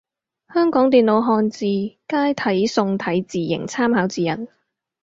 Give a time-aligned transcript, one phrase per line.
[0.51, 4.47] 香港電腦漢字楷體宋體字形參考指引